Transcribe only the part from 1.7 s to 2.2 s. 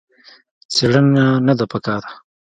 په کار.